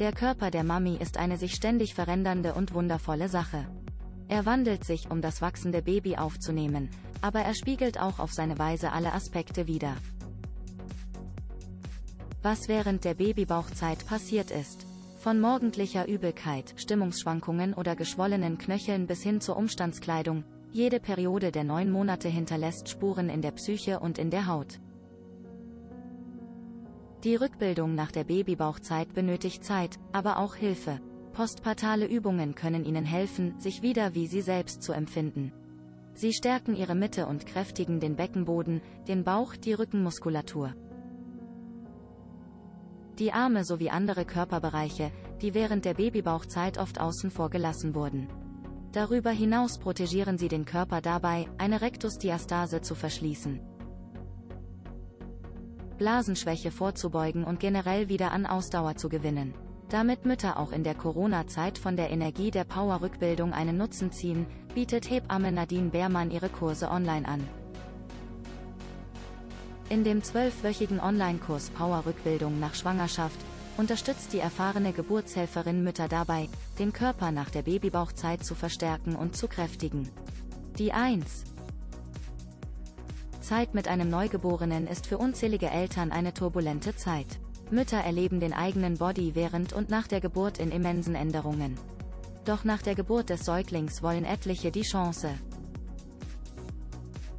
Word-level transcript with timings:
Der 0.00 0.12
Körper 0.12 0.50
der 0.50 0.64
Mami 0.64 0.96
ist 0.96 1.18
eine 1.18 1.36
sich 1.36 1.54
ständig 1.54 1.94
verändernde 1.94 2.54
und 2.54 2.72
wundervolle 2.72 3.28
Sache. 3.28 3.66
Er 4.28 4.46
wandelt 4.46 4.82
sich, 4.82 5.10
um 5.10 5.20
das 5.20 5.42
wachsende 5.42 5.82
Baby 5.82 6.16
aufzunehmen, 6.16 6.88
aber 7.20 7.40
er 7.40 7.54
spiegelt 7.54 8.00
auch 8.00 8.18
auf 8.18 8.32
seine 8.32 8.58
Weise 8.58 8.92
alle 8.92 9.12
Aspekte 9.12 9.66
wider. 9.66 9.94
Was 12.40 12.66
während 12.66 13.04
der 13.04 13.12
Babybauchzeit 13.12 14.06
passiert 14.06 14.50
ist. 14.50 14.86
Von 15.18 15.38
morgendlicher 15.38 16.08
Übelkeit, 16.08 16.72
Stimmungsschwankungen 16.78 17.74
oder 17.74 17.94
geschwollenen 17.94 18.56
Knöcheln 18.56 19.06
bis 19.06 19.22
hin 19.22 19.42
zur 19.42 19.58
Umstandskleidung, 19.58 20.44
jede 20.72 20.98
Periode 20.98 21.52
der 21.52 21.64
neun 21.64 21.90
Monate 21.90 22.30
hinterlässt 22.30 22.88
Spuren 22.88 23.28
in 23.28 23.42
der 23.42 23.50
Psyche 23.50 24.00
und 24.00 24.16
in 24.16 24.30
der 24.30 24.46
Haut. 24.46 24.80
Die 27.22 27.36
Rückbildung 27.36 27.94
nach 27.94 28.10
der 28.10 28.24
Babybauchzeit 28.24 29.12
benötigt 29.12 29.62
Zeit, 29.62 29.98
aber 30.10 30.38
auch 30.38 30.54
Hilfe. 30.54 31.00
Postpartale 31.34 32.06
Übungen 32.06 32.54
können 32.54 32.86
Ihnen 32.86 33.04
helfen, 33.04 33.60
sich 33.60 33.82
wieder 33.82 34.14
wie 34.14 34.26
Sie 34.26 34.40
selbst 34.40 34.82
zu 34.82 34.92
empfinden. 34.92 35.52
Sie 36.14 36.32
stärken 36.32 36.74
Ihre 36.74 36.94
Mitte 36.94 37.26
und 37.26 37.44
kräftigen 37.44 38.00
den 38.00 38.16
Beckenboden, 38.16 38.80
den 39.06 39.22
Bauch, 39.22 39.54
die 39.54 39.74
Rückenmuskulatur. 39.74 40.74
Die 43.18 43.32
Arme 43.34 43.64
sowie 43.64 43.90
andere 43.90 44.24
Körperbereiche, 44.24 45.12
die 45.42 45.52
während 45.52 45.84
der 45.84 45.94
Babybauchzeit 45.94 46.78
oft 46.78 46.98
außen 46.98 47.30
vor 47.30 47.50
gelassen 47.50 47.94
wurden. 47.94 48.28
Darüber 48.92 49.30
hinaus 49.30 49.78
protegieren 49.78 50.38
sie 50.38 50.48
den 50.48 50.64
Körper 50.64 51.02
dabei, 51.02 51.48
eine 51.58 51.82
Rektusdiastase 51.82 52.80
zu 52.80 52.94
verschließen. 52.94 53.60
Blasenschwäche 56.00 56.70
vorzubeugen 56.70 57.44
und 57.44 57.60
generell 57.60 58.08
wieder 58.08 58.32
an 58.32 58.46
Ausdauer 58.46 58.96
zu 58.96 59.10
gewinnen. 59.10 59.52
Damit 59.90 60.24
Mütter 60.24 60.58
auch 60.58 60.72
in 60.72 60.82
der 60.82 60.94
Corona-Zeit 60.94 61.76
von 61.76 61.94
der 61.94 62.10
Energie 62.10 62.50
der 62.50 62.64
Power-Rückbildung 62.64 63.52
einen 63.52 63.76
Nutzen 63.76 64.10
ziehen, 64.10 64.46
bietet 64.74 65.10
Hebamme 65.10 65.52
Nadine 65.52 65.90
Beermann 65.90 66.30
ihre 66.30 66.48
Kurse 66.48 66.90
online 66.90 67.28
an. 67.28 67.46
In 69.90 70.02
dem 70.02 70.22
zwölfwöchigen 70.22 71.00
Online-Kurs 71.00 71.68
Power-Rückbildung 71.68 72.58
nach 72.58 72.74
Schwangerschaft 72.74 73.38
unterstützt 73.76 74.32
die 74.32 74.38
erfahrene 74.38 74.94
Geburtshelferin 74.94 75.84
Mütter 75.84 76.08
dabei, 76.08 76.48
den 76.78 76.94
Körper 76.94 77.30
nach 77.30 77.50
der 77.50 77.62
Babybauchzeit 77.62 78.42
zu 78.42 78.54
verstärken 78.54 79.16
und 79.16 79.36
zu 79.36 79.48
kräftigen. 79.48 80.08
Die 80.78 80.92
1. 80.92 81.49
Zeit 83.50 83.74
mit 83.74 83.88
einem 83.88 84.08
Neugeborenen 84.08 84.86
ist 84.86 85.08
für 85.08 85.18
unzählige 85.18 85.70
Eltern 85.70 86.12
eine 86.12 86.32
turbulente 86.32 86.94
Zeit. 86.94 87.40
Mütter 87.72 87.96
erleben 87.96 88.38
den 88.38 88.52
eigenen 88.52 88.96
Body 88.96 89.34
während 89.34 89.72
und 89.72 89.90
nach 89.90 90.06
der 90.06 90.20
Geburt 90.20 90.58
in 90.58 90.70
immensen 90.70 91.16
Änderungen. 91.16 91.74
Doch 92.44 92.62
nach 92.62 92.80
der 92.80 92.94
Geburt 92.94 93.28
des 93.28 93.44
Säuglings 93.44 94.04
wollen 94.04 94.24
etliche 94.24 94.70
die 94.70 94.82
Chance, 94.82 95.30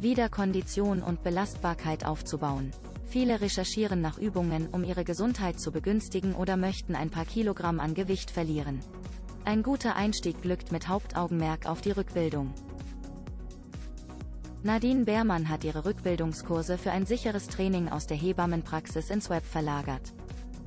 wieder 0.00 0.28
Kondition 0.28 1.04
und 1.04 1.22
Belastbarkeit 1.22 2.04
aufzubauen. 2.04 2.72
Viele 3.06 3.40
recherchieren 3.40 4.00
nach 4.00 4.18
Übungen, 4.18 4.70
um 4.72 4.82
ihre 4.82 5.04
Gesundheit 5.04 5.60
zu 5.60 5.70
begünstigen 5.70 6.34
oder 6.34 6.56
möchten 6.56 6.96
ein 6.96 7.10
paar 7.10 7.26
Kilogramm 7.26 7.78
an 7.78 7.94
Gewicht 7.94 8.32
verlieren. 8.32 8.80
Ein 9.44 9.62
guter 9.62 9.94
Einstieg 9.94 10.42
glückt 10.42 10.72
mit 10.72 10.88
Hauptaugenmerk 10.88 11.66
auf 11.66 11.80
die 11.80 11.92
Rückbildung. 11.92 12.52
Nadine 14.64 15.04
Beermann 15.04 15.48
hat 15.48 15.64
ihre 15.64 15.84
Rückbildungskurse 15.84 16.78
für 16.78 16.92
ein 16.92 17.04
sicheres 17.04 17.48
Training 17.48 17.88
aus 17.88 18.06
der 18.06 18.16
Hebammenpraxis 18.16 19.10
ins 19.10 19.28
Web 19.28 19.44
verlagert. 19.44 20.12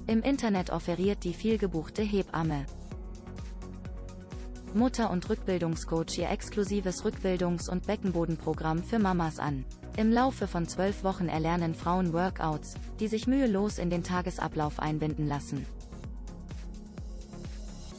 Im 0.06 0.22
Internet 0.22 0.70
offeriert 0.70 1.24
die 1.24 1.34
vielgebuchte 1.34 2.02
Hebamme 2.02 2.66
Mutter- 4.73 5.10
und 5.10 5.30
Rückbildungscoach 5.30 6.18
ihr 6.18 6.30
exklusives 6.30 7.06
Rückbildungs- 7.06 7.70
und 7.70 7.88
Beckenbodenprogramm 7.88 8.84
für 8.84 9.00
Mamas 9.00 9.39
an. 9.39 9.64
Im 9.95 10.11
Laufe 10.11 10.48
von 10.48 10.67
zwölf 10.67 11.05
Wochen 11.05 11.30
erlernen 11.30 11.73
Frauen 11.73 12.11
Workouts, 12.11 12.73
die 13.00 13.08
sich 13.08 13.28
mühelos 13.28 13.78
in 13.78 13.89
den 13.89 14.04
Tagesablauf 14.04 14.82
einbinden 14.82 15.26
lassen. 15.26 15.66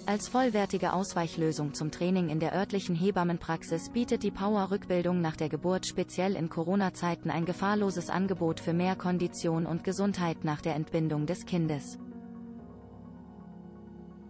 Als 0.09 0.29
vollwertige 0.29 0.93
Ausweichlösung 0.93 1.75
zum 1.75 1.91
Training 1.91 2.29
in 2.29 2.39
der 2.39 2.55
örtlichen 2.55 2.95
Hebammenpraxis 2.95 3.91
bietet 3.91 4.23
die 4.23 4.31
Power-Rückbildung 4.31 5.21
nach 5.21 5.35
der 5.35 5.49
Geburt 5.49 5.85
speziell 5.85 6.37
in 6.37 6.49
Corona-Zeiten 6.49 7.29
ein 7.29 7.45
gefahrloses 7.45 8.09
Angebot 8.09 8.61
für 8.61 8.73
mehr 8.73 8.95
Kondition 8.95 9.67
und 9.67 9.83
Gesundheit 9.83 10.45
nach 10.45 10.61
der 10.61 10.77
Entbindung 10.77 11.27
des 11.27 11.45
Kindes. 11.45 11.99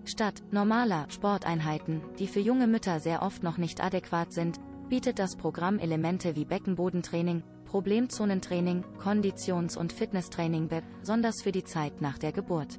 Statt 0.06 0.42
normaler 0.50 1.10
Sporteinheiten, 1.10 2.00
die 2.18 2.26
für 2.26 2.40
junge 2.40 2.68
Mütter 2.68 2.98
sehr 2.98 3.20
oft 3.20 3.42
noch 3.42 3.58
nicht 3.58 3.84
adäquat 3.84 4.32
sind, 4.32 4.58
bietet 4.88 5.18
das 5.18 5.36
Programm 5.36 5.78
Elemente 5.78 6.36
wie 6.36 6.46
Beckenbodentraining, 6.46 7.42
Problemzonentraining, 7.66 8.82
Konditions- 8.98 9.76
und 9.76 9.92
Fitnesstraining 9.92 10.70
besonders 11.00 11.42
für 11.42 11.52
die 11.52 11.64
Zeit 11.64 12.00
nach 12.00 12.16
der 12.16 12.32
Geburt. 12.32 12.78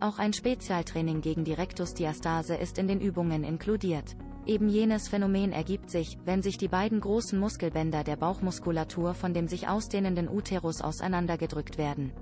Auch 0.00 0.20
ein 0.20 0.32
Spezialtraining 0.32 1.22
gegen 1.22 1.42
die 1.44 1.54
Rektusdiastase 1.54 2.54
ist 2.54 2.78
in 2.78 2.86
den 2.86 3.00
Übungen 3.00 3.42
inkludiert. 3.42 4.16
Eben 4.46 4.68
jenes 4.68 5.08
Phänomen 5.08 5.52
ergibt 5.52 5.90
sich, 5.90 6.18
wenn 6.24 6.40
sich 6.40 6.56
die 6.56 6.68
beiden 6.68 7.00
großen 7.00 7.38
Muskelbänder 7.38 8.04
der 8.04 8.14
Bauchmuskulatur 8.14 9.14
von 9.14 9.34
dem 9.34 9.48
sich 9.48 9.66
ausdehnenden 9.66 10.28
Uterus 10.28 10.82
auseinandergedrückt 10.82 11.78
werden. 11.78 12.12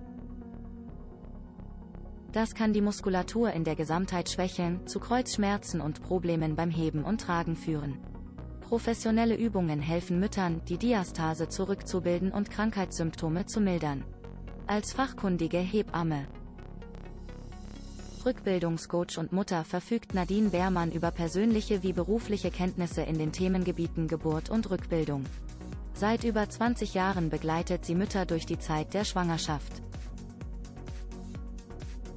Das 2.32 2.54
kann 2.54 2.72
die 2.72 2.80
Muskulatur 2.80 3.52
in 3.52 3.64
der 3.64 3.76
Gesamtheit 3.76 4.30
schwächeln, 4.30 4.86
zu 4.86 4.98
Kreuzschmerzen 4.98 5.82
und 5.82 6.02
Problemen 6.02 6.56
beim 6.56 6.70
Heben 6.70 7.04
und 7.04 7.20
Tragen 7.20 7.56
führen. 7.56 7.98
Professionelle 8.62 9.36
Übungen 9.36 9.80
helfen 9.80 10.18
Müttern, 10.18 10.62
die 10.66 10.78
Diastase 10.78 11.48
zurückzubilden 11.48 12.32
und 12.32 12.50
Krankheitssymptome 12.50 13.44
zu 13.44 13.60
mildern. 13.60 14.04
Als 14.66 14.92
fachkundige 14.94 15.58
Hebamme 15.58 16.26
Rückbildungscoach 18.26 19.18
und 19.18 19.32
Mutter 19.32 19.64
verfügt 19.64 20.12
Nadine 20.12 20.50
Beermann 20.50 20.90
über 20.90 21.12
persönliche 21.12 21.84
wie 21.84 21.92
berufliche 21.92 22.50
Kenntnisse 22.50 23.02
in 23.02 23.18
den 23.18 23.30
Themengebieten 23.30 24.08
Geburt 24.08 24.50
und 24.50 24.68
Rückbildung. 24.68 25.24
Seit 25.94 26.24
über 26.24 26.48
20 26.48 26.92
Jahren 26.94 27.30
begleitet 27.30 27.84
sie 27.84 27.94
Mütter 27.94 28.26
durch 28.26 28.44
die 28.44 28.58
Zeit 28.58 28.94
der 28.94 29.04
Schwangerschaft. 29.04 29.80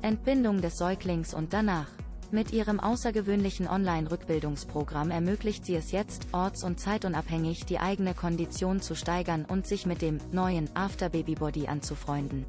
Entbindung 0.02 0.62
des 0.62 0.80
Säuglings 0.80 1.36
und 1.36 1.53
danach. 1.53 1.92
Mit 2.31 2.53
ihrem 2.53 2.80
außergewöhnlichen 2.80 3.68
Online-Rückbildungsprogramm 3.68 5.12
ermöglicht 5.12 5.64
sie 5.64 5.75
es 5.75 5.92
jetzt, 5.92 6.28
orts- 6.31 6.64
und 6.64 6.80
zeitunabhängig 6.80 7.66
die 7.66 7.80
eigene 7.80 8.16
Kondition 8.16 8.81
zu 8.81 8.96
steigern 8.96 9.46
und 9.46 9.68
sich 9.68 9.86
mit 9.86 10.02
dem 10.02 10.18
neuen 10.31 10.75
After-Baby-Body 10.75 11.68
anzufreunden. 11.68 12.46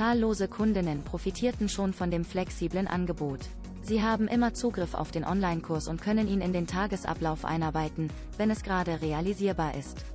Zahllose 0.00 0.48
Kundinnen 0.48 1.02
profitierten 1.02 1.68
schon 1.68 1.92
von 1.92 2.10
dem 2.10 2.24
flexiblen 2.24 2.88
Angebot. 2.88 3.40
Sie 3.82 4.02
haben 4.02 4.28
immer 4.28 4.54
Zugriff 4.54 4.94
auf 4.94 5.10
den 5.10 5.26
Online-Kurs 5.26 5.88
und 5.88 6.00
können 6.00 6.26
ihn 6.26 6.40
in 6.40 6.54
den 6.54 6.66
Tagesablauf 6.66 7.44
einarbeiten, 7.44 8.08
wenn 8.38 8.50
es 8.50 8.62
gerade 8.62 9.02
realisierbar 9.02 9.74
ist. 9.74 10.06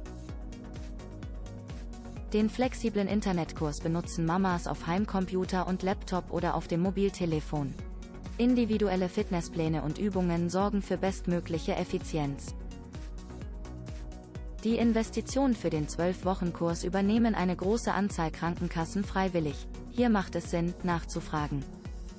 Den 2.34 2.50
flexiblen 2.50 3.08
Internetkurs 3.08 3.80
benutzen 3.80 4.26
Mamas 4.26 4.66
auf 4.66 4.88
Heimcomputer 4.88 5.68
und 5.68 5.84
Laptop 5.84 6.34
oder 6.34 6.56
auf 6.56 6.68
dem 6.68 6.82
Mobiltelefon. 6.82 7.72
Individuelle 8.40 9.08
Fitnesspläne 9.08 9.84
und 9.84 10.00
Übungen 10.00 10.50
sorgen 10.50 10.82
für 10.82 10.98
bestmögliche 10.98 11.76
Effizienz. 11.76 12.56
Die 14.66 14.76
Investition 14.78 15.54
für 15.54 15.70
den 15.70 15.86
12-Wochen-Kurs 15.86 16.86
übernehmen 16.86 17.36
eine 17.36 17.56
große 17.56 17.94
Anzahl 17.94 18.32
Krankenkassen 18.32 19.04
freiwillig. 19.04 19.68
Hier 19.92 20.10
macht 20.10 20.34
es 20.34 20.50
Sinn, 20.50 20.74
nachzufragen. 20.82 21.64